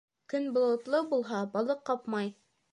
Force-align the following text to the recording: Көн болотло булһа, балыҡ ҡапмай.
Көн 0.31 0.47
болотло 0.55 1.03
булһа, 1.13 1.43
балыҡ 1.57 1.87
ҡапмай. 1.93 2.35